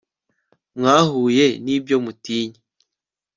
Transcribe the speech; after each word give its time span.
mwahuye 0.77 1.45
n 1.63 1.65
ibyo 1.75 1.97
mutinya 2.03 2.57
l 2.59 2.61